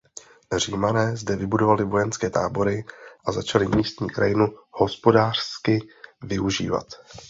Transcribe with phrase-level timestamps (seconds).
[0.57, 2.85] Římané zde vybudovali vojenské tábory
[3.27, 5.79] a začali místní krajinu hospodářsky
[6.23, 6.87] využívat.